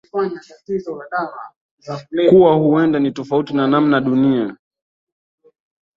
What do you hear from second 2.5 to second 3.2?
huenda ni